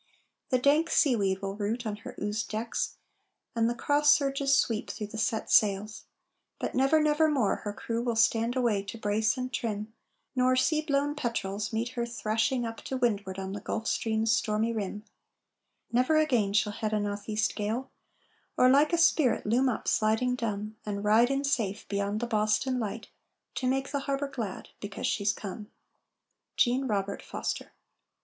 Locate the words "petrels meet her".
11.13-12.07